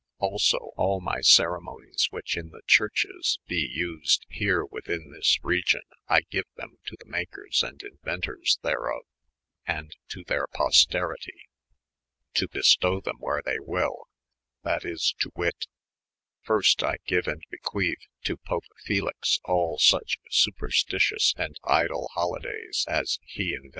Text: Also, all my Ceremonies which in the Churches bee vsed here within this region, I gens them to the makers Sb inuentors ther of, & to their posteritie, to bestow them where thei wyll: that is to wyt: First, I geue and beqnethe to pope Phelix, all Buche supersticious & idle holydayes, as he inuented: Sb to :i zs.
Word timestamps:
Also, 0.17 0.71
all 0.77 0.99
my 0.99 1.21
Ceremonies 1.21 2.07
which 2.09 2.35
in 2.35 2.49
the 2.49 2.63
Churches 2.65 3.37
bee 3.45 3.71
vsed 3.79 4.21
here 4.29 4.65
within 4.65 5.11
this 5.11 5.37
region, 5.43 5.83
I 6.07 6.21
gens 6.21 6.45
them 6.55 6.77
to 6.87 6.95
the 6.99 7.05
makers 7.05 7.61
Sb 7.63 7.83
inuentors 8.03 8.59
ther 8.63 8.91
of, 8.91 9.03
& 9.39 9.67
to 10.09 10.23
their 10.23 10.47
posteritie, 10.47 11.45
to 12.33 12.47
bestow 12.47 12.99
them 12.99 13.17
where 13.19 13.43
thei 13.43 13.59
wyll: 13.59 14.07
that 14.63 14.85
is 14.85 15.13
to 15.19 15.29
wyt: 15.35 15.67
First, 16.41 16.81
I 16.81 16.97
geue 17.07 17.27
and 17.27 17.43
beqnethe 17.53 18.01
to 18.23 18.37
pope 18.37 18.63
Phelix, 18.83 19.39
all 19.45 19.77
Buche 19.77 20.17
supersticious 20.31 21.35
& 21.61 21.63
idle 21.63 22.09
holydayes, 22.15 22.87
as 22.87 23.19
he 23.27 23.51
inuented: 23.51 23.57
Sb 23.59 23.61
to 23.61 23.65
:i 23.65 23.67
zs. 23.67 23.69